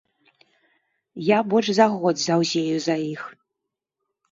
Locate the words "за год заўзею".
1.81-2.77